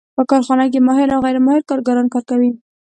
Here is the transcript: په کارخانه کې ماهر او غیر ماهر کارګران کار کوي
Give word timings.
په 0.15 0.21
کارخانه 0.29 0.65
کې 0.71 0.79
ماهر 0.87 1.07
او 1.15 1.19
غیر 1.25 1.37
ماهر 1.45 1.61
کارګران 1.69 2.07
کار 2.13 2.23
کوي 2.29 2.51